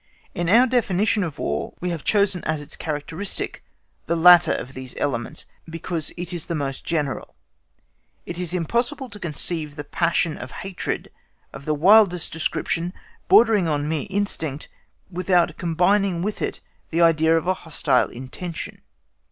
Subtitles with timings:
[0.33, 3.63] In our definition of War, we have chosen as its characteristic
[4.07, 7.35] the latter of these elements, because it is the most general.
[8.25, 11.11] It is impossible to conceive the passion of hatred
[11.53, 12.93] of the wildest description,
[13.27, 14.69] bordering on mere instinct,
[15.11, 18.81] without combining with it the idea of a hostile intention.